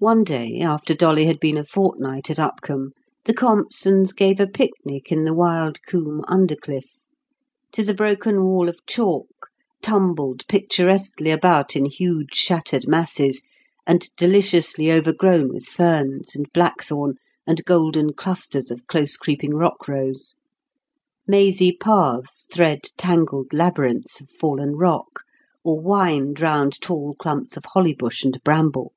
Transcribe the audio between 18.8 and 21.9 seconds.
close creeping rock rose. Mazy